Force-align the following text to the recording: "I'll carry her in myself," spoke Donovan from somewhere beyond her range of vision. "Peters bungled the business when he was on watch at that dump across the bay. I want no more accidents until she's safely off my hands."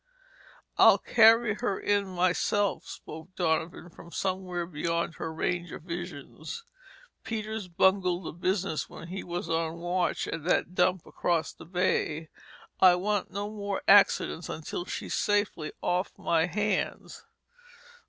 "I'll 0.79 0.97
carry 0.97 1.53
her 1.59 1.79
in 1.79 2.07
myself," 2.07 2.85
spoke 2.87 3.35
Donovan 3.35 3.91
from 3.91 4.11
somewhere 4.11 4.65
beyond 4.65 5.13
her 5.17 5.31
range 5.31 5.71
of 5.71 5.83
vision. 5.83 6.41
"Peters 7.23 7.67
bungled 7.67 8.23
the 8.25 8.31
business 8.31 8.89
when 8.89 9.09
he 9.09 9.23
was 9.23 9.47
on 9.47 9.75
watch 9.75 10.27
at 10.27 10.43
that 10.45 10.73
dump 10.73 11.05
across 11.05 11.53
the 11.53 11.65
bay. 11.65 12.29
I 12.79 12.95
want 12.95 13.29
no 13.29 13.47
more 13.47 13.83
accidents 13.87 14.49
until 14.49 14.85
she's 14.85 15.13
safely 15.13 15.71
off 15.83 16.17
my 16.17 16.47
hands." 16.47 17.23